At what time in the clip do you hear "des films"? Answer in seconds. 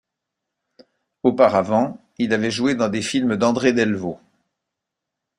2.89-3.35